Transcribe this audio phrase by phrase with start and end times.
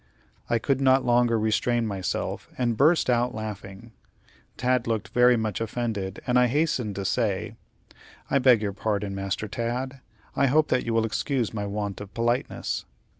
[0.49, 3.91] I could not longer restrain myself, and burst out laughing.
[4.57, 7.53] Tad looked very much offended, and I hastened to say:
[8.27, 10.01] "I beg your pardon, Master Tad;
[10.35, 12.85] I hope that you will excuse my want of politeness."